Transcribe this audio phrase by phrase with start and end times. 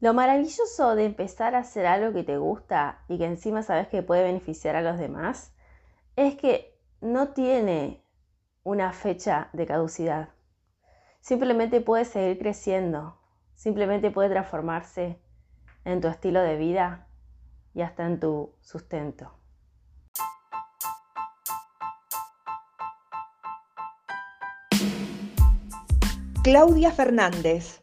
[0.00, 4.04] Lo maravilloso de empezar a hacer algo que te gusta y que encima sabes que
[4.04, 5.52] puede beneficiar a los demás
[6.14, 8.04] es que no tiene
[8.62, 10.28] una fecha de caducidad.
[11.20, 13.18] Simplemente puede seguir creciendo,
[13.56, 15.20] simplemente puede transformarse
[15.84, 17.08] en tu estilo de vida
[17.74, 19.32] y hasta en tu sustento.
[26.44, 27.82] Claudia Fernández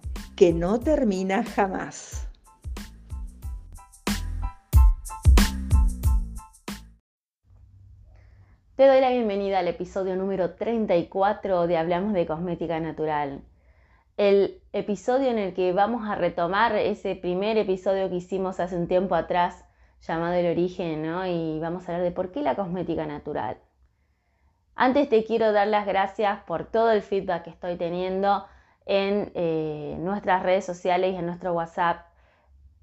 [0.41, 2.27] que no termina jamás.
[8.75, 13.43] Te doy la bienvenida al episodio número 34 de Hablamos de Cosmética Natural.
[14.17, 18.87] El episodio en el que vamos a retomar ese primer episodio que hicimos hace un
[18.87, 19.63] tiempo atrás
[20.01, 21.23] llamado El origen, ¿no?
[21.27, 23.57] Y vamos a hablar de por qué la cosmética natural.
[24.73, 28.43] Antes te quiero dar las gracias por todo el feedback que estoy teniendo
[28.85, 32.05] en eh, nuestras redes sociales y en nuestro WhatsApp,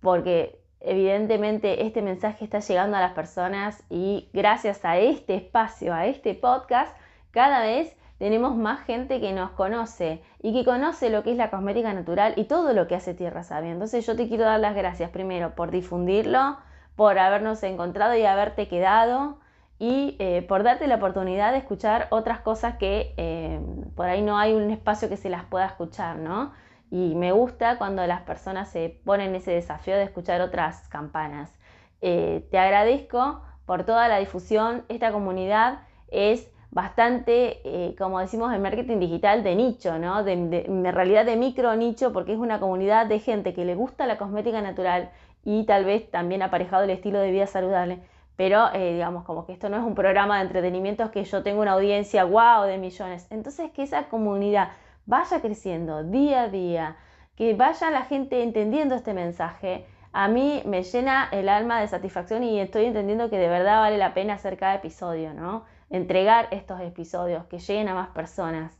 [0.00, 6.06] porque evidentemente este mensaje está llegando a las personas y gracias a este espacio, a
[6.06, 6.96] este podcast,
[7.30, 11.50] cada vez tenemos más gente que nos conoce y que conoce lo que es la
[11.50, 13.70] cosmética natural y todo lo que hace Tierra Sabia.
[13.70, 16.58] Entonces yo te quiero dar las gracias primero por difundirlo,
[16.96, 19.38] por habernos encontrado y haberte quedado
[19.78, 23.60] y eh, por darte la oportunidad de escuchar otras cosas que eh,
[23.94, 26.52] por ahí no hay un espacio que se las pueda escuchar, ¿no?
[26.90, 31.56] Y me gusta cuando las personas se ponen ese desafío de escuchar otras campanas.
[32.00, 34.84] Eh, te agradezco por toda la difusión.
[34.88, 40.24] Esta comunidad es bastante, como decimos en marketing digital, de nicho, ¿no?
[40.24, 44.06] De, en realidad de micro nicho, porque es una comunidad de gente que le gusta
[44.06, 45.10] la cosmética natural
[45.44, 48.00] y tal vez también aparejado el estilo de vida saludable
[48.38, 51.60] pero eh, digamos como que esto no es un programa de entretenimiento, que yo tengo
[51.60, 53.26] una audiencia wow de millones.
[53.30, 54.70] Entonces que esa comunidad
[55.06, 56.96] vaya creciendo día a día,
[57.34, 62.44] que vaya la gente entendiendo este mensaje, a mí me llena el alma de satisfacción
[62.44, 65.64] y estoy entendiendo que de verdad vale la pena hacer cada episodio, ¿no?
[65.90, 68.78] Entregar estos episodios, que lleguen a más personas.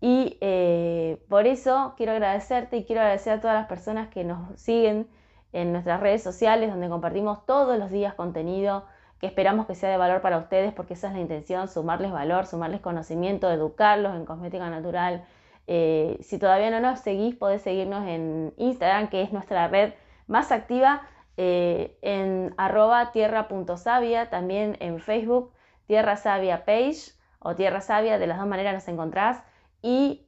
[0.00, 4.60] Y eh, por eso quiero agradecerte y quiero agradecer a todas las personas que nos
[4.60, 5.06] siguen
[5.52, 8.84] en nuestras redes sociales, donde compartimos todos los días contenido
[9.20, 12.46] que esperamos que sea de valor para ustedes porque esa es la intención, sumarles valor,
[12.46, 15.24] sumarles conocimiento, educarlos en cosmética natural.
[15.66, 19.94] Eh, si todavía no nos seguís, podés seguirnos en Instagram, que es nuestra red
[20.26, 21.02] más activa,
[21.36, 25.52] eh, en arroba tierra.savia, también en Facebook,
[25.86, 29.42] Tierra Sabia Page o Tierra Sabia, de las dos maneras nos encontrás,
[29.82, 30.26] y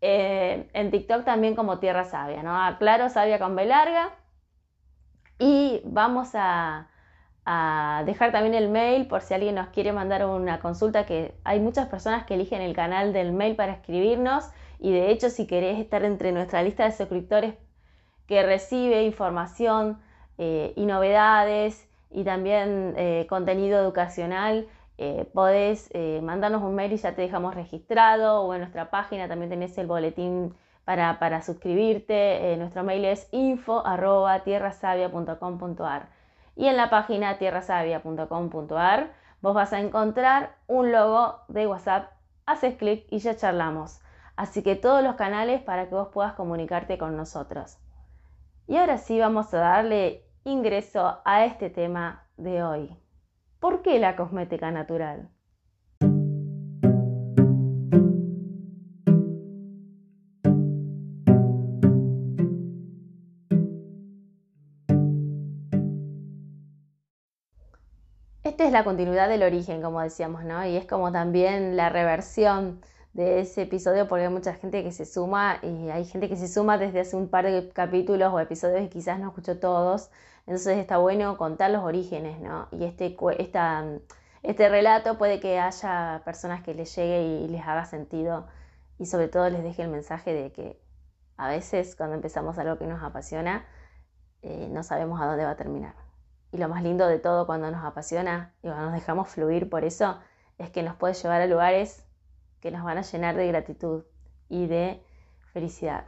[0.00, 2.78] eh, en TikTok también como Tierra Sabia, ¿no?
[2.78, 4.10] Claro, Sabia con B larga.
[5.38, 6.88] Y vamos a,
[7.46, 11.60] a dejar también el mail por si alguien nos quiere mandar una consulta, que hay
[11.60, 15.78] muchas personas que eligen el canal del mail para escribirnos y de hecho si querés
[15.78, 17.54] estar entre nuestra lista de suscriptores
[18.26, 20.00] que recibe información
[20.38, 24.66] eh, y novedades y también eh, contenido educacional,
[24.98, 25.90] eh, podés
[26.22, 29.86] mandarnos un mail y ya te dejamos registrado o en nuestra página también tenés el
[29.86, 32.56] boletín para, para suscribirte.
[32.58, 34.42] nuestro mail es info arroba
[36.56, 39.12] y en la página tierrasavia.com.ar
[39.42, 42.10] vos vas a encontrar un logo de WhatsApp,
[42.46, 44.00] haces clic y ya charlamos.
[44.34, 47.78] Así que todos los canales para que vos puedas comunicarte con nosotros.
[48.66, 52.96] Y ahora sí vamos a darle ingreso a este tema de hoy.
[53.60, 55.28] ¿Por qué la cosmética natural?
[68.66, 70.66] Es la continuidad del origen, como decíamos, ¿no?
[70.66, 72.80] Y es como también la reversión
[73.12, 76.48] de ese episodio porque hay mucha gente que se suma y hay gente que se
[76.48, 80.10] suma desde hace un par de capítulos o episodios y quizás no escuchó todos.
[80.46, 82.68] Entonces está bueno contar los orígenes, ¿no?
[82.72, 83.84] Y este, esta,
[84.42, 88.46] este relato puede que haya personas que les llegue y les haga sentido
[88.98, 90.80] y sobre todo les deje el mensaje de que
[91.36, 93.64] a veces cuando empezamos algo que nos apasiona
[94.42, 96.05] eh, no sabemos a dónde va a terminar.
[96.56, 99.84] Y lo más lindo de todo cuando nos apasiona y cuando nos dejamos fluir por
[99.84, 100.18] eso
[100.56, 102.02] es que nos puede llevar a lugares
[102.60, 104.04] que nos van a llenar de gratitud
[104.48, 105.02] y de
[105.52, 106.06] felicidad.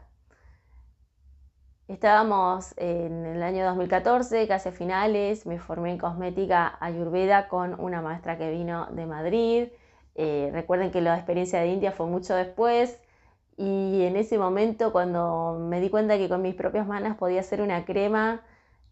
[1.87, 8.01] Estábamos en el año 2014, casi a finales, me formé en cosmética ayurveda con una
[8.01, 9.69] maestra que vino de Madrid.
[10.15, 12.99] Eh, recuerden que la experiencia de India fue mucho después
[13.59, 17.61] y en ese momento cuando me di cuenta que con mis propias manos podía hacer
[17.61, 18.41] una crema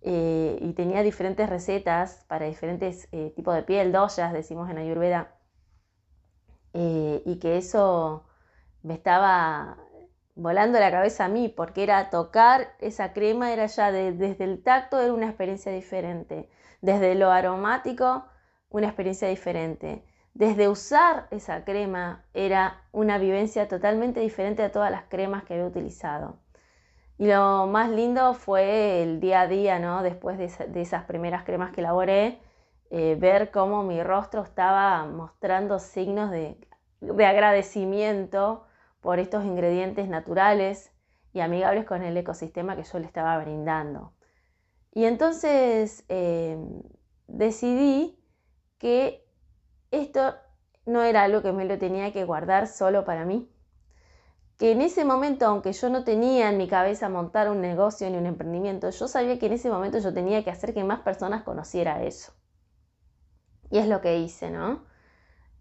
[0.06, 5.34] eh, y tenía diferentes recetas para diferentes eh, tipos de piel, doyas, decimos en ayurveda,
[6.72, 8.26] y que eso
[8.82, 9.78] me estaba
[10.36, 15.00] volando la cabeza a mí, porque era tocar esa crema, era ya desde el tacto,
[15.00, 16.48] era una experiencia diferente.
[16.82, 18.26] Desde lo aromático,
[18.68, 20.04] una experiencia diferente.
[20.34, 25.66] Desde usar esa crema, era una vivencia totalmente diferente a todas las cremas que había
[25.66, 26.38] utilizado.
[27.18, 30.02] Y lo más lindo fue el día a día, ¿no?
[30.02, 32.40] Después de, esas primeras cremas que elaboré,
[32.90, 36.58] eh, ver cómo mi rostro estaba mostrando signos de,
[37.00, 38.66] de agradecimiento
[39.00, 40.92] por estos ingredientes naturales
[41.32, 44.12] y amigables con el ecosistema que yo le estaba brindando.
[44.92, 46.82] Y entonces em,
[47.28, 48.18] decidí
[48.78, 49.22] que
[49.90, 50.34] esto
[50.86, 53.50] no era algo que me lo tenía que guardar solo para mí,
[54.58, 58.16] que en ese momento, aunque yo no tenía en mi cabeza montar un negocio ni
[58.16, 61.42] un emprendimiento, yo sabía que en ese momento yo tenía que hacer que más personas
[61.42, 62.32] conociera eso.
[63.70, 64.84] Y es lo que hice, ¿no?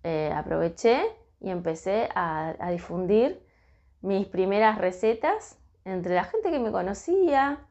[0.03, 1.03] Eh, aproveché
[1.41, 3.45] y empecé a, difundir
[4.01, 7.67] mis primeras recetas entre la gente que me conocía.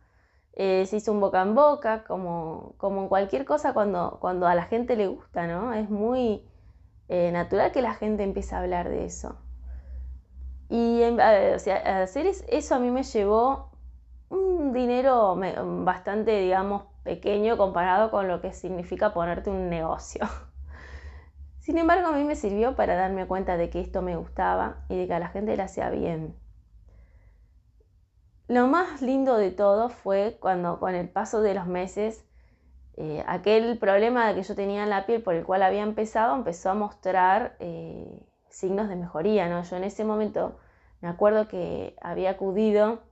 [0.52, 4.54] Eh, se hizo un boca en boca, como, como en cualquier cosa cuando, cuando a
[4.54, 5.72] la gente le gusta, ¿no?
[5.72, 6.46] Es muy
[7.08, 9.38] eh, natural que la gente empiece a hablar de eso.
[10.68, 13.70] Y hacer eso a mí me llevó
[14.28, 15.38] un dinero
[15.84, 20.26] bastante, digamos, pequeño comparado con lo que significa ponerte un negocio.
[21.60, 24.96] Sin embargo, a mí me sirvió para darme cuenta de que esto me gustaba y
[24.96, 26.34] de que a la gente le hacía bien.
[28.48, 32.26] Lo más lindo de todo fue cuando con el paso de los meses,
[32.96, 36.70] eh, aquel problema que yo tenía en la piel por el cual había empezado empezó
[36.70, 38.20] a mostrar eh,
[38.54, 39.48] signos de mejoría.
[39.48, 39.62] ¿no?
[39.62, 40.58] Yo en ese momento
[41.00, 43.02] me acuerdo que había acudido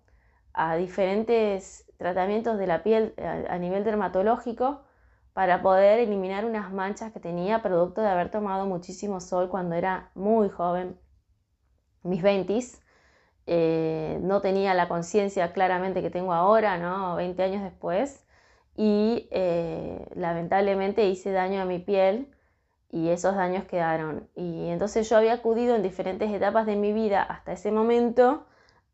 [0.55, 3.15] a diferentes tratamientos de la piel
[3.49, 4.83] a nivel dermatológico
[5.33, 10.11] para poder eliminar unas manchas que tenía producto de haber tomado muchísimo sol cuando era
[10.15, 10.99] muy joven,
[12.03, 12.59] mis 20
[13.47, 17.17] eh, no tenía la conciencia claramente que tengo ahora, ¿no?
[17.17, 18.25] 20 años después,
[18.77, 22.32] y eh, lamentablemente hice daño a mi piel
[22.93, 24.29] y esos daños quedaron.
[24.37, 28.45] Y entonces yo había acudido en diferentes etapas de mi vida hasta ese momento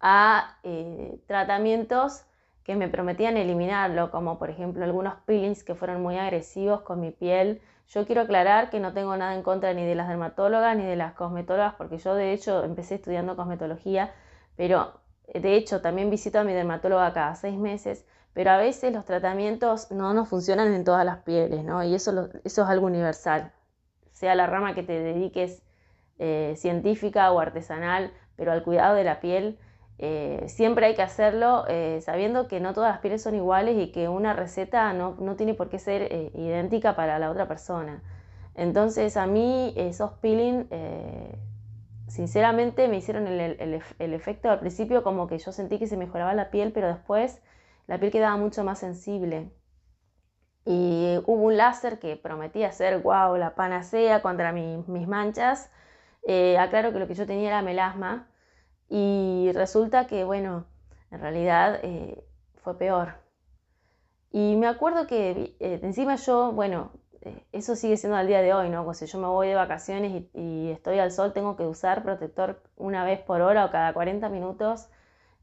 [0.01, 2.25] a eh, tratamientos
[2.63, 7.11] que me prometían eliminarlo, como por ejemplo algunos peelings que fueron muy agresivos con mi
[7.11, 7.61] piel.
[7.89, 10.97] Yo quiero aclarar que no tengo nada en contra ni de las dermatólogas ni de
[10.97, 14.13] las cosmetólogas, porque yo de hecho empecé estudiando cosmetología,
[14.57, 15.01] pero
[15.35, 19.91] de hecho también visito a mi dermatóloga cada seis meses, pero a veces los tratamientos
[19.91, 21.83] no nos funcionan en todas las pieles, ¿no?
[21.83, 23.53] Y eso, eso es algo universal,
[24.19, 25.63] sea la rama que te dediques
[26.19, 29.57] eh, científica o artesanal, pero al cuidado de la piel
[29.99, 33.93] eh, siempre hay que hacerlo eh, sabiendo que no todas las pieles son iguales y
[33.93, 38.03] que una receta no, tiene por qué ser idéntica para la otra persona.
[38.57, 40.67] Entonces a mí esos peeling
[42.09, 46.51] sinceramente me hicieron el, efecto al principio como que yo sentí que se mejoraba la
[46.51, 47.41] piel, pero después
[47.87, 49.53] la piel quedaba mucho más sensible.
[50.71, 55.71] Y hubo un láser que prometía ser, wow, la panacea contra mis manchas.
[56.59, 58.29] aclaro que lo que yo tenía era melasma
[58.89, 60.67] y resulta que, bueno,
[61.11, 62.25] en realidad eh,
[62.57, 63.15] fue peor.
[64.31, 66.93] Y me acuerdo que eh, encima yo, bueno,
[67.23, 68.85] eh, eso sigue siendo al día de hoy, ¿no?
[68.85, 72.63] Pues si yo me voy de vacaciones y, estoy al sol, tengo que usar protector
[72.77, 74.89] una vez por hora o cada 40 minutos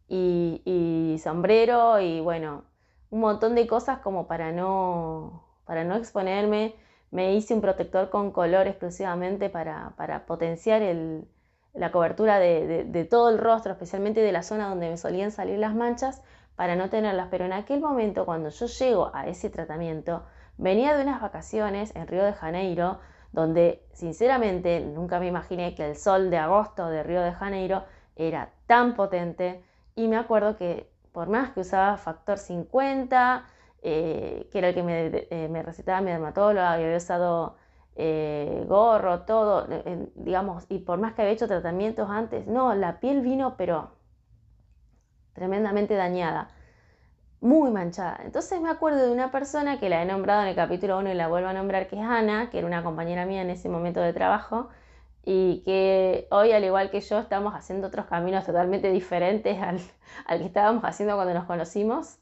[0.07, 2.63] y sombrero y, bueno,
[3.09, 6.75] un montón de cosas como para no, para no exponerme.
[7.11, 11.27] Me hice un protector con color exclusivamente para, para potenciar el,
[11.75, 15.75] la cobertura de, todo el rostro, especialmente de la zona donde me solían salir las
[15.75, 16.23] manchas,
[16.55, 17.27] para no tenerlas.
[17.29, 20.23] Pero en aquel momento, cuando yo llego a ese tratamiento,
[20.57, 22.99] venía de unas vacaciones en Río de Janeiro,
[23.33, 27.83] donde sinceramente nunca me imaginé que el sol de agosto de Río de Janeiro
[28.15, 29.61] era tan potente
[29.95, 33.45] y me acuerdo que por más que usaba factor 50,
[33.83, 37.55] eh, que era el que me, eh, me recetaba mi dermatóloga, y había usado
[37.95, 39.65] eh, gorro, todo,
[40.15, 43.91] digamos, y por más que había hecho tratamientos antes, no, la piel vino pero
[45.31, 46.49] tremendamente dañada,
[47.39, 48.19] muy manchada.
[48.25, 51.13] Entonces me acuerdo de una persona que la he nombrado en el capítulo 1 y
[51.13, 54.01] la vuelvo a nombrar, que es Ana, que era una compañera mía en ese momento
[54.01, 54.67] de trabajo,
[55.25, 59.79] y que hoy, al igual que yo, estamos haciendo otros caminos totalmente diferentes al,
[60.27, 62.19] al que estábamos haciendo cuando nos conocimos.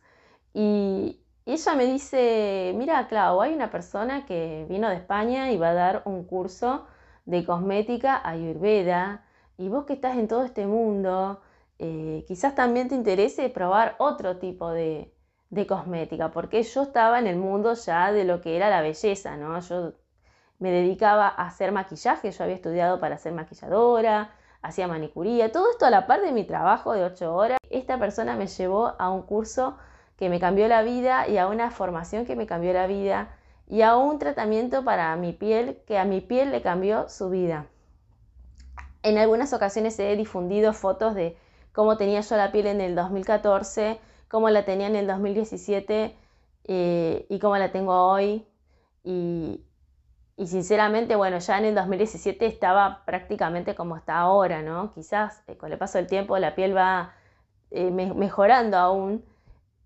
[0.54, 5.72] Y, ella me dice, mira, Clau, hay una persona que vino de España y va
[5.72, 6.88] a dar un curso
[7.26, 9.26] de cosmética ayurveda,
[9.58, 11.42] y vos que estás en todo este mundo,
[11.80, 15.14] eh, quizás también te interese probar otro tipo de,
[15.50, 19.38] de cosmética, porque yo estaba en el mundo ya de lo que era la belleza,
[19.38, 19.60] ¿no?
[19.60, 19.94] Yo
[20.64, 25.86] me dedicaba a hacer maquillaje, yo había estudiado para ser maquilladora, hacía manicuría, todo esto
[25.86, 27.58] a la par de mi trabajo de ocho horas.
[27.70, 29.76] Esta persona me llevó a un curso
[30.16, 33.36] que me cambió la vida y a una formación que me cambió la vida
[33.68, 37.66] y a un tratamiento para mi piel que a mi piel le cambió su vida.
[39.02, 41.36] En algunas ocasiones he difundido fotos de
[41.74, 46.16] cómo tenía yo la piel en el 2014, cómo la tenía en el 2017
[46.64, 48.48] eh, y cómo la tengo hoy.
[49.04, 49.60] Y,
[50.36, 54.92] y sinceramente, bueno, ya en el 2017 estaba prácticamente como está ahora, ¿no?
[54.94, 57.14] Quizás eh, con el paso del tiempo la piel va
[57.72, 59.24] eh, mejorando aún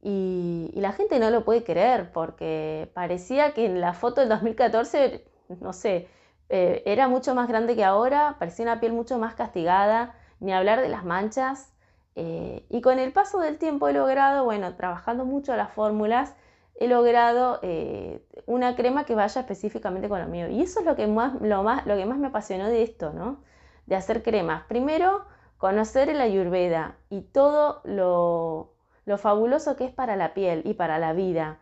[0.01, 5.25] y, la gente no lo puede creer porque parecía que en la foto del 2014,
[5.59, 6.07] no sé,
[6.49, 10.81] eh, era mucho más grande que ahora, parecía una piel mucho más castigada, ni hablar
[10.81, 11.73] de las manchas.
[12.15, 16.35] y con el paso del tiempo he logrado, bueno, trabajando mucho las fórmulas,
[16.77, 20.47] he logrado eh, una crema que vaya específicamente con lo mío.
[20.47, 23.13] Y eso es lo que más, lo más, lo que más me apasionó de esto,
[23.13, 23.41] ¿no?
[23.87, 24.63] De hacer cremas.
[24.67, 25.25] Primero,
[25.57, 28.73] conocer el ayurveda y todo lo,
[29.05, 31.59] lo fabuloso que es para la piel y para la vida.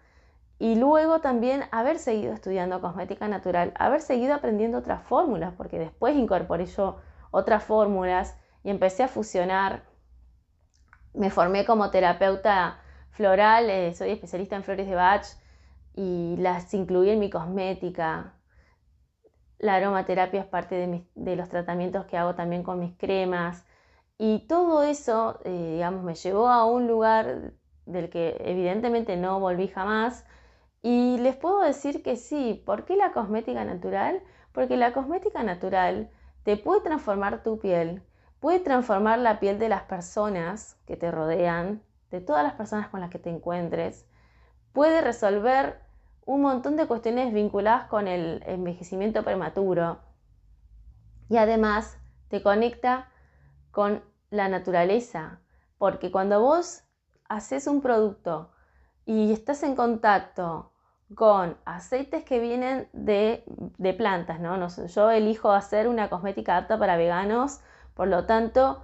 [0.60, 6.16] Y luego también haber seguido estudiando cosmética natural, haber seguido aprendiendo otras fórmulas, porque después
[6.16, 6.98] incorporé yo
[7.32, 9.84] otras fórmulas y empecé a fusionar.
[11.14, 12.80] Me formé como terapeuta
[13.16, 15.26] floral, eh, soy especialista en flores de Bach
[15.96, 18.34] y las incluí en mi cosmética.
[19.58, 23.66] La aromaterapia es parte de, los tratamientos que hago también con mis cremas.
[24.18, 27.54] Y todo eso, eh, digamos, me llevó a un lugar
[27.86, 30.26] del que evidentemente no volví jamás.
[30.82, 34.22] Y les puedo decir que sí, ¿por qué la cosmética natural?
[34.52, 36.10] Porque la cosmética natural
[36.44, 38.04] te puede transformar tu piel,
[38.40, 41.82] puede transformar la piel de las personas que te rodean,
[42.12, 44.06] de todas las personas con las que te encuentres,
[44.74, 45.82] puede resolver
[46.26, 50.00] un montón de cuestiones vinculadas con el envejecimiento prematuro
[51.30, 51.98] y además
[52.30, 53.10] te conecta
[53.72, 55.40] con la naturaleza,
[55.78, 56.84] porque cuando vos
[57.30, 58.52] haces un producto
[59.06, 60.72] y estás en contacto
[61.14, 63.44] con aceites que vienen de,
[63.98, 64.58] plantas, ¿no?
[64.58, 64.68] ¿no?
[64.68, 67.62] Yo elijo hacer una cosmética apta para veganos,
[67.94, 68.84] por lo tanto,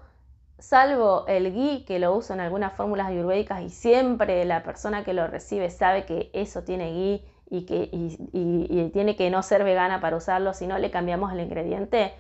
[0.62, 5.14] salvo el ghee que lo uso en algunas fórmulas ayurvédicas y siempre la persona que
[5.14, 10.16] lo recibe sabe que eso tiene ghee y que tiene que no ser vegana para
[10.16, 12.14] usarlo, si no le cambiamos el ingrediente.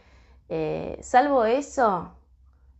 [0.49, 2.11] Eh, salvo eso,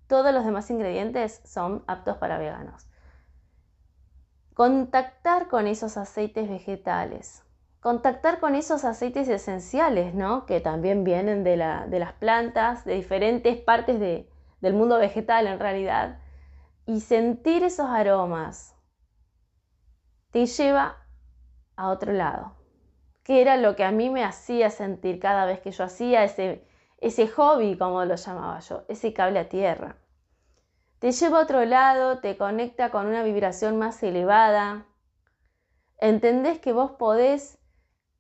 [0.08, 2.88] todos los demás ingredientes son aptos para veganos.
[4.54, 7.44] Contactar con esos aceites vegetales,
[7.80, 10.46] contactar con esos aceites esenciales, ¿no?
[10.46, 14.31] Que también vienen de las plantas, de diferentes partes de,
[14.62, 16.20] del mundo vegetal en realidad,
[16.86, 18.76] y sentir esos aromas
[20.32, 20.98] te lleva
[21.76, 22.54] a otro lado,
[23.24, 26.66] que era lo que a mí me hacía sentir cada vez que yo hacía ese,
[26.98, 29.98] ese hobby, como lo llamaba yo, ese cable a tierra.
[31.00, 34.86] Te lleva a otro lado, te conecta con una vibración más elevada.
[35.98, 37.58] Entendés que vos podés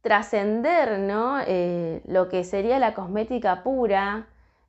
[0.02, 1.40] trascender ¿no?
[1.46, 4.28] Eh, lo que sería la cosmética pura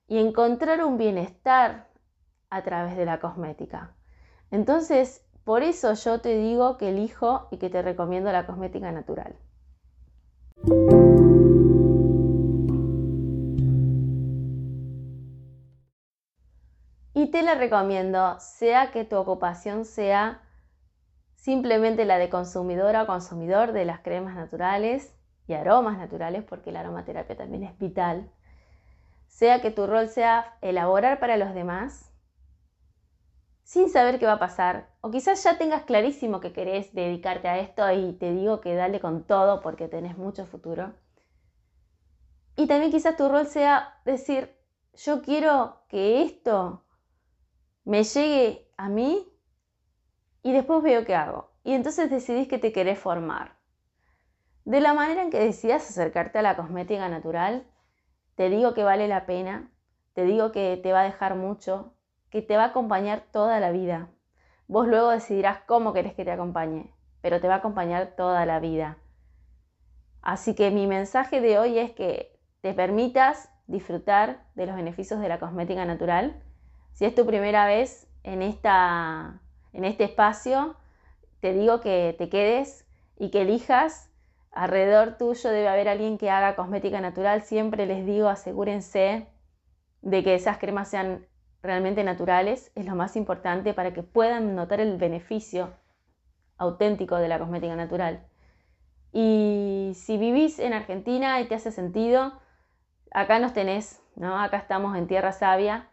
[0.08, 1.88] y encontrar un bienestar
[2.50, 3.94] a través de la cosmética.
[4.50, 9.34] Entonces, por eso yo te digo que elijo y que te recomiendo la cosmética natural.
[17.14, 20.42] Y te la recomiendo, sea que tu ocupación sea
[21.34, 25.14] simplemente la de consumidora o consumidor de las cremas naturales
[25.46, 28.30] y aromas naturales, porque la aromaterapia también es vital
[29.32, 32.12] sea que tu rol sea elaborar para los demás,
[33.62, 37.58] sin saber qué va a pasar, o quizás ya tengas clarísimo que querés dedicarte a
[37.58, 40.92] esto y te digo que dale con todo porque tenés mucho futuro.
[42.56, 44.54] Y también quizás tu rol sea decir,
[44.92, 46.84] yo quiero que esto
[47.84, 49.26] me llegue a mí
[50.42, 51.50] y después veo qué hago.
[51.64, 53.56] Y entonces decidís que te querés formar.
[54.66, 57.71] De la manera en que decidas acercarte a la cosmética natural,
[58.42, 59.70] te digo que vale la pena,
[60.14, 61.94] te digo que te va a dejar mucho,
[62.28, 64.08] que te va a acompañar toda la vida.
[64.66, 68.58] Vos luego decidirás cómo querés que te acompañe, pero te va a acompañar toda la
[68.58, 68.98] vida.
[70.22, 75.28] Así que mi mensaje de hoy es que te permitas disfrutar de los beneficios de
[75.28, 76.42] la cosmética natural.
[76.94, 79.40] Si es tu primera vez en, esta,
[79.72, 80.74] en este espacio,
[81.38, 82.88] te digo que te quedes
[83.20, 84.11] y que elijas.
[84.52, 87.42] Alrededor tuyo debe haber alguien que haga cosmética natural.
[87.42, 89.26] Siempre les digo, asegúrense
[90.02, 91.26] de que esas cremas sean
[91.62, 92.70] realmente naturales.
[92.74, 95.72] Es lo más importante para que puedan notar el beneficio
[96.58, 98.26] auténtico de la cosmética natural.
[99.12, 102.32] Y si vivís en Argentina y te hace sentido,
[103.10, 104.38] acá nos tenés, ¿no?
[104.38, 105.88] Acá estamos en Tierra Sabia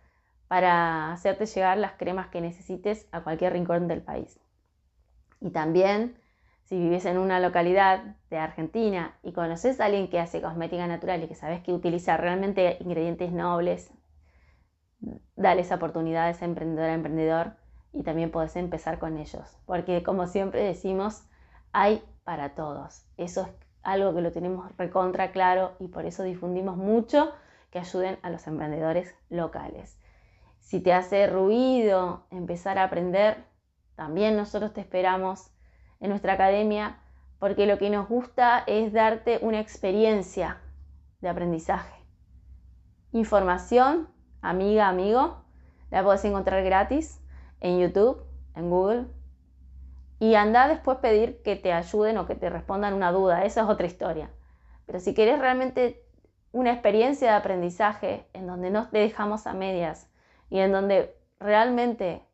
[0.48, 4.40] para hacerte llegar las cremas que necesites a cualquier rincón del país.
[5.40, 6.19] Y también,
[6.70, 11.24] si vivís en una localidad de Argentina y conoces a alguien que hace cosmética natural
[11.24, 13.92] y que sabes que utiliza realmente ingredientes nobles,
[15.36, 17.54] dale esa oportunidad a ese emprendedor emprendedor
[17.92, 19.58] y también podés empezar con ellos.
[19.66, 21.24] Porque como siempre decimos,
[21.72, 23.04] hay para todos.
[23.18, 23.50] Eso es
[23.82, 27.34] algo que lo tenemos recontra claro y por eso difundimos mucho
[27.72, 30.00] que ayuden a los emprendedores locales.
[30.60, 33.44] Si te hace ruido empezar a aprender,
[33.96, 35.50] también nosotros te esperamos
[36.00, 37.00] en nuestra academia
[37.40, 40.58] porque lo que nos gusta es darte una experiencia
[41.22, 41.96] de aprendizaje.
[43.12, 44.10] Información,
[44.42, 45.42] amiga, amigo,
[45.90, 47.22] la puedes encontrar gratis
[47.62, 48.22] en YouTube,
[48.56, 49.08] en Google.
[50.20, 53.70] Y anda después pedir que te ayuden o que te respondan una duda, esa es
[53.70, 54.30] otra historia.
[54.86, 56.04] Pero si quieres realmente
[56.52, 60.10] una experiencia de aprendizaje en donde no te dejamos a medias
[60.50, 62.28] y en donde realmente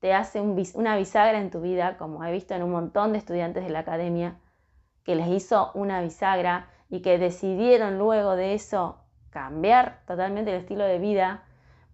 [0.00, 3.64] te hace una bisagra en tu vida, como he visto en un montón de estudiantes
[3.64, 4.38] de la academia,
[5.04, 10.84] que les hizo una bisagra y que decidieron luego de eso cambiar totalmente el estilo
[10.84, 11.44] de vida.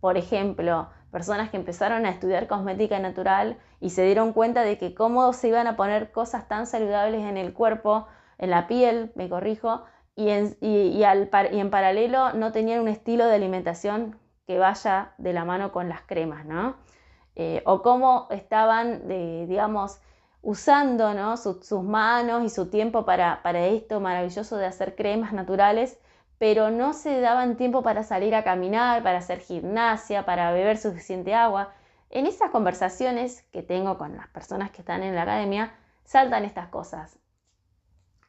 [0.01, 4.95] Por ejemplo, personas que empezaron a estudiar cosmética natural y se dieron cuenta de que
[4.95, 8.07] cómo se iban a poner cosas tan saludables en el cuerpo,
[8.39, 9.85] en la piel, me corrijo,
[10.17, 15.89] y en, paralelo no tenían un estilo de alimentación que vaya de la mano con
[15.89, 16.77] las cremas, ¿no?
[17.37, 20.01] Eh, o cómo estaban, digamos,
[20.43, 21.37] usando ¿no?
[21.37, 25.99] sus manos y su tiempo para, esto maravilloso de hacer cremas naturales
[26.39, 31.35] pero no se daban tiempo para salir a caminar, para hacer gimnasia, para beber suficiente
[31.35, 31.73] agua.
[32.11, 36.69] En esas conversaciones que tengo con las personas que están en la academia, saltan estas
[36.69, 37.19] cosas.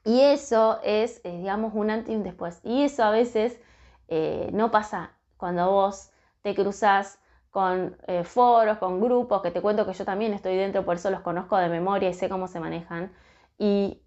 [0.03, 2.59] Y eso es, eh, digamos, un antes y un después.
[2.63, 3.59] Y eso a veces
[4.07, 7.19] eh, no pasa cuando vos te cruzas
[7.55, 11.09] con eh, foros, con grupos, que te cuento que yo también estoy dentro, por eso
[11.11, 13.11] los conozco de memoria y sé cómo se manejan.
[13.57, 14.01] Y,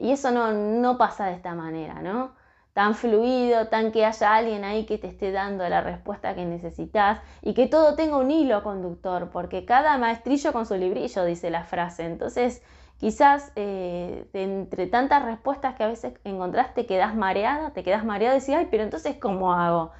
[0.00, 2.32] y eso no, no pasa de esta manera, ¿no?
[2.72, 7.20] tan fluido, tan que haya alguien ahí que te esté dando la respuesta que necesitas
[7.40, 11.62] y que todo tenga un hilo conductor, porque cada maestrillo con su librillo, dice la
[11.64, 12.04] frase.
[12.04, 12.62] Entonces,
[12.98, 18.36] quizás eh, entre tantas respuestas que a veces encontraste, te quedas mareada, te quedas mareada
[18.36, 19.92] y decís, ay, pero entonces, ¿cómo hago?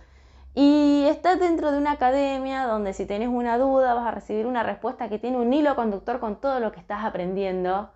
[0.54, 4.62] Y estás dentro de una academia donde si tienes una duda vas a recibir una
[4.62, 7.90] respuesta que tiene un hilo conductor con todo lo que estás aprendiendo,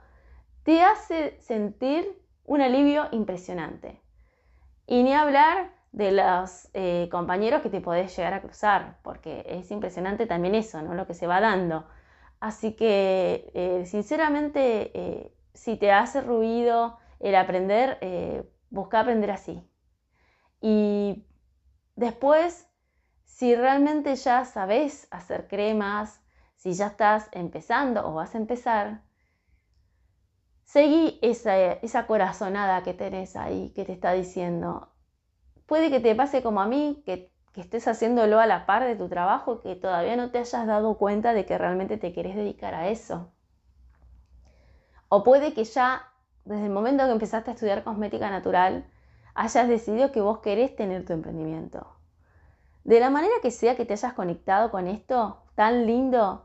[0.64, 4.02] te hace sentir un alivio impresionante.
[4.86, 9.70] Y ni hablar de los eh, compañeros que te podés llegar a cruzar, porque es
[9.70, 10.94] impresionante también eso, ¿no?
[10.94, 11.86] Lo que se va dando.
[12.40, 17.98] Así que, eh, sinceramente, eh, si te hace ruido el aprender,
[18.70, 19.62] busca aprender así.
[20.60, 21.24] Y
[21.98, 22.66] después,
[23.24, 26.20] si realmente ya sabes hacer cremas,
[26.56, 29.02] si ya estás empezando o vas a empezar,
[30.68, 34.90] Seguí esa, corazonada que tenés ahí, que te está diciendo.
[35.64, 38.94] Puede que te pase como a mí, que, que estés haciéndolo a la par de
[38.94, 42.74] tu trabajo, que todavía no te hayas dado cuenta de que realmente te querés dedicar
[42.74, 43.32] a eso.
[45.08, 46.02] O puede que ya
[46.44, 48.84] desde el momento que empezaste a estudiar cosmética natural,
[49.38, 51.86] hayas decidido que vos querés tener tu emprendimiento.
[52.84, 56.44] De la manera que sea que te hayas conectado con esto tan lindo,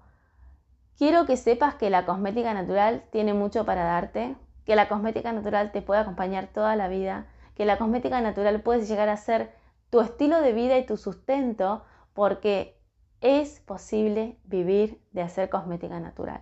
[0.98, 5.72] Quiero que sepas que la cosmética natural tiene mucho para darte, que la cosmética natural
[5.72, 7.26] te puede acompañar toda la vida,
[7.56, 9.56] que la cosmética natural puede llegar a ser
[9.90, 12.80] tu estilo de vida y tu sustento porque
[13.22, 16.42] es posible vivir de hacer cosmética natural.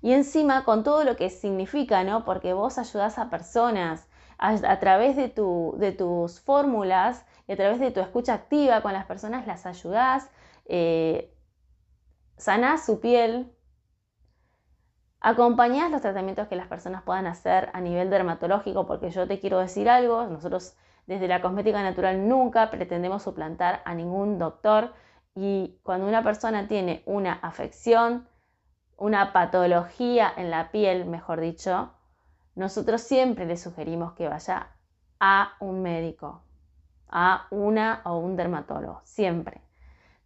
[0.00, 2.24] Y encima con todo lo que significa, ¿no?
[2.24, 4.08] Porque vos ayudás a personas
[4.42, 9.46] a, través de, tus fórmulas y a través de tu escucha activa con las personas,
[9.46, 10.28] las ayudás,
[10.66, 11.32] eh,
[12.36, 13.52] sanás su piel,
[15.24, 19.60] Acompañás los tratamientos que las personas puedan hacer a nivel dermatológico, porque yo te quiero
[19.60, 20.76] decir algo, nosotros
[21.06, 24.92] desde la cosmética natural nunca pretendemos suplantar a ningún doctor
[25.36, 28.26] y cuando una persona tiene una afección,
[28.96, 31.92] una patología en la piel, mejor dicho,
[32.54, 34.68] nosotros siempre le sugerimos que vaya
[35.20, 36.42] a un médico,
[37.08, 39.62] a una o un dermatólogo, siempre.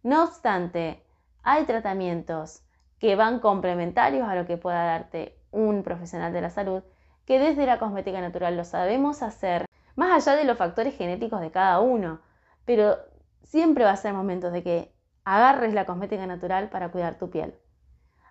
[0.03, 1.03] No obstante,
[1.43, 2.63] hay tratamientos
[2.99, 6.83] que van complementarios a lo que pueda darte un profesional de la salud,
[7.25, 11.51] que desde la cosmética natural lo sabemos hacer, más allá de los factores genéticos de
[11.51, 12.21] cada uno,
[12.65, 12.97] pero
[13.43, 17.55] siempre va a ser momentos de que agarres la cosmética natural para cuidar tu piel.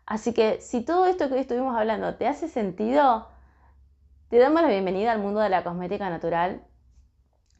[0.06, 3.28] Así que si todo esto que hoy estuvimos hablando te hace sentido,
[4.28, 6.62] te damos la bienvenida al mundo de la cosmética natural,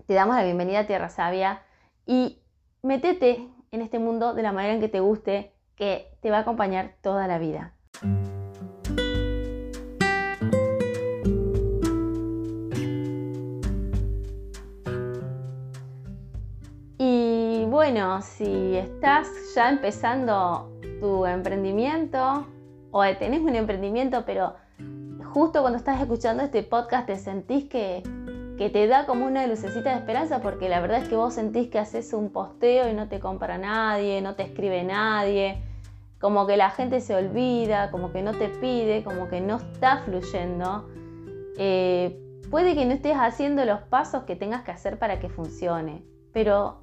[0.07, 1.63] te damos la bienvenida a Tierra Sabia
[2.07, 2.43] y
[2.83, 6.41] metete en este mundo de la manera en que te guste, que te va a
[6.41, 7.73] acompañar toda la vida.
[16.99, 22.45] Y bueno, si estás ya empezando tu emprendimiento
[22.91, 24.55] o tenés un emprendimiento, pero
[25.37, 28.03] justo cuando estás escuchando este podcast te sentís que,
[28.57, 31.69] que te da como una lucecita de esperanza porque la verdad es que vos sentís
[31.69, 35.63] que haces un posteo y no te compra nadie, no te escribe nadie,
[36.23, 39.99] como que la gente se olvida, como que no te pide, como que no está
[40.07, 40.89] fluyendo.
[41.59, 42.19] Eh,
[42.51, 46.79] puede que no estés haciendo los pasos que tengas que hacer para que funcione, pero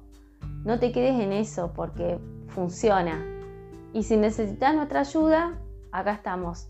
[0.62, 3.20] no te quedes en eso porque funciona.
[3.92, 5.58] Y si necesitas nuestra ayuda,
[5.90, 6.68] acá estamos.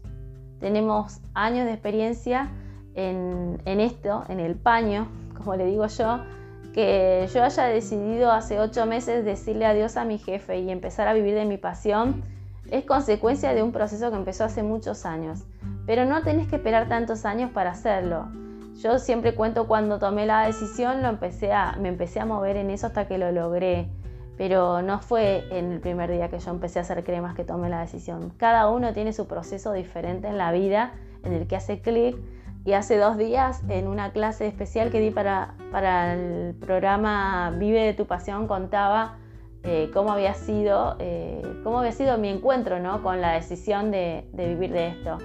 [0.61, 2.51] Tenemos años de experiencia
[2.95, 6.21] en, esto, en el paño, como le digo yo,
[6.73, 11.13] que yo haya decidido hace ocho meses decirle adiós a mi jefe y empezar a
[11.13, 12.23] vivir de mi pasión,
[12.71, 15.45] es consecuencia de un proceso que empezó hace muchos años.
[15.87, 18.29] Pero no tenés que esperar tantos años para hacerlo.
[18.83, 22.71] Yo siempre cuento cuando tomé la decisión, lo empecé a, me empecé a mover en
[22.71, 23.89] eso hasta que lo logré.
[24.37, 27.69] Pero no fue en el primer día que yo empecé a hacer cremas que tomé
[27.69, 28.33] la decisión.
[28.37, 30.93] Cada uno tiene su proceso diferente en la vida
[31.23, 32.17] en el que hace clic
[32.65, 37.85] y hace dos días, en una clase especial que di para, para el programa Vive
[37.85, 39.19] de tu Pasión, contaba
[39.65, 43.03] eh, cómo, había sido, eh, cómo había sido mi encuentro ¿no?
[43.03, 45.19] con la decisión de, vivir de esto,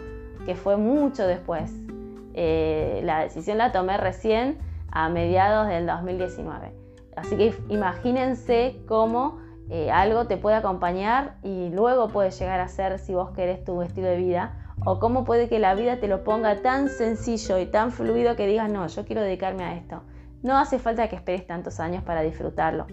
[0.46, 1.72] que fue mucho después.
[2.34, 4.58] Eh, la decisión la tomé recién
[4.92, 6.72] a mediados del 2019.
[7.20, 9.40] Así que imagínense cómo
[9.94, 14.08] algo te puede acompañar y luego puede llegar a ser, si vos querés, tu estilo
[14.08, 17.92] de vida o cómo puede que la vida te lo ponga tan sencillo y tan
[17.92, 20.02] fluido que digas, no, yo quiero dedicarme a esto.
[20.42, 22.88] No hace falta que esperes tantos años para disfrutarlo.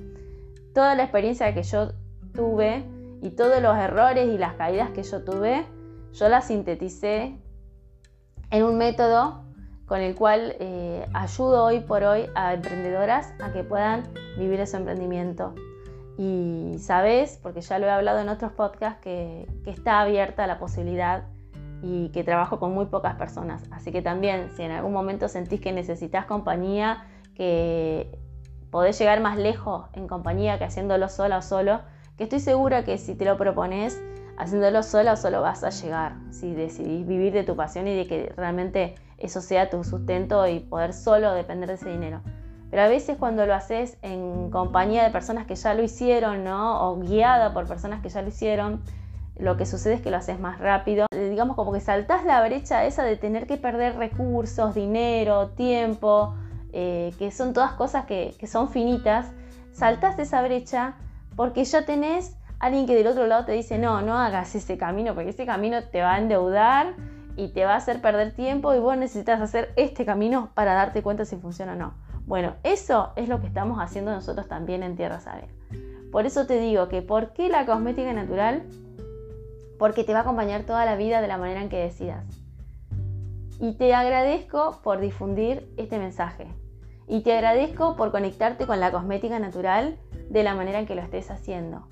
[0.75, 1.93] Toda la experiencia que yo
[2.35, 2.85] tuve
[3.23, 5.65] y todos los errores y las caídas que yo tuve,
[6.12, 7.39] yo las sinteticé
[8.51, 9.45] en un método
[9.87, 14.03] con el cual eh, ayudo hoy por hoy a emprendedoras a que puedan
[14.37, 15.55] vivir ese emprendimiento.
[16.18, 20.59] Y sabes, porque ya lo he hablado en otros podcasts, que, que está abierta la
[20.59, 21.25] posibilidad
[21.83, 23.62] y que trabajo con muy pocas personas.
[23.70, 28.18] Así que también, si en algún momento sentís que necesitas compañía, que
[28.70, 31.81] podés llegar más lejos en compañía que haciéndolo sola o solo,
[32.16, 34.03] que estoy segura que si te lo propones,
[34.38, 36.16] haciéndolo sola o solo vas a llegar.
[36.31, 40.61] Si decidís vivir de tu pasión y de que realmente eso sea tu sustento y
[40.61, 42.20] poder solo depender de ese dinero.
[42.70, 46.88] Pero a veces cuando lo haces en compañía de personas que ya lo hicieron, ¿no?
[46.90, 48.83] O guiada por personas que ya lo hicieron,
[49.38, 51.07] lo que sucede es que lo haces más rápido.
[51.12, 56.35] Eh, digamos como que saltás la brecha esa de tener que perder recursos, dinero, tiempo,
[56.72, 59.26] eh, que son todas cosas que, son finitas.
[59.72, 60.94] Saltás esa brecha
[61.37, 65.14] porque ya tenés alguien que del otro lado te dice, no, no hagas ese camino,
[65.14, 66.94] porque ese camino te va a endeudar
[67.37, 71.03] y te va a hacer perder tiempo y vos necesitas hacer este camino para darte
[71.03, 71.94] cuenta si funciona o no.
[72.27, 75.49] Bueno, eso es lo que estamos haciendo nosotros también en Tierra Saber.
[76.11, 78.62] Por eso te digo que ¿por qué la cosmética natural
[79.79, 82.25] porque te va a acompañar toda la vida de la manera en que decidas.
[83.61, 86.46] Y te agradezco por difundir este mensaje.
[87.09, 91.03] Y te agradezco por conectarte con la cosmética natural de la manera en que lo
[91.03, 91.87] estés haciendo.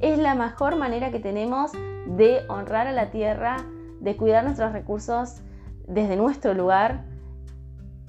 [0.00, 1.72] Es la mejor manera que tenemos
[2.06, 3.56] de honrar a la tierra,
[4.04, 5.42] de cuidar nuestros recursos
[5.88, 7.04] desde nuestro lugar,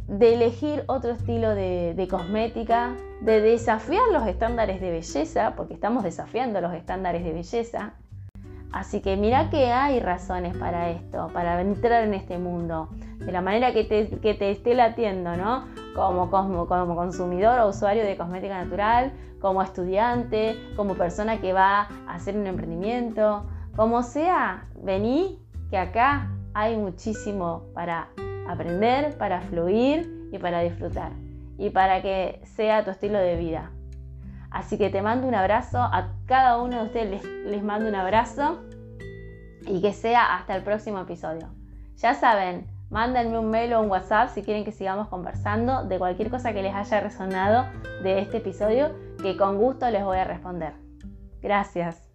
[0.08, 6.03] de elegir otro estilo de, de, cosmética, de desafiar los estándares de belleza, porque estamos
[6.03, 7.95] desafiando los estándares de belleza,
[8.75, 13.39] Así que mira que hay razones para esto, para entrar en este mundo, de la
[13.39, 15.63] manera que te, esté latiendo, ¿no?
[15.95, 21.88] Como, como, como consumidor o usuario de cosmética natural, como estudiante, como persona que va
[22.05, 23.45] a hacer un emprendimiento,
[23.77, 25.39] como sea, vení
[25.75, 28.07] que acá hay muchísimo para
[28.47, 31.11] aprender, para fluir y para disfrutar
[31.57, 33.71] y para que sea tu estilo de vida.
[34.51, 38.61] Así que te mando un abrazo, a cada uno de ustedes les, mando un abrazo
[39.67, 41.49] y que sea hasta el próximo episodio.
[41.97, 46.29] Ya saben, Mándenme un mail o un WhatsApp si quieren que sigamos conversando de cualquier
[46.29, 47.65] cosa que les haya resonado
[48.01, 50.75] de este episodio, que con gusto les voy a responder.
[51.41, 52.14] Gracias.